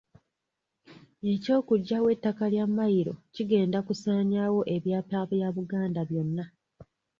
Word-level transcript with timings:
Eky'okuggyawo 1.33 2.07
ettaka 2.15 2.45
lya 2.53 2.65
Mmayiro 2.69 3.13
kigenda 3.35 3.79
kusaanyaawo 3.87 4.59
ebyapa 4.75 5.19
bya 5.29 5.47
Buganda 5.55 6.01
byonna. 6.09 6.45